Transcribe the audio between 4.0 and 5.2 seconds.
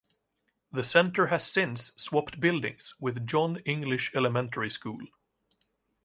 Elementary School.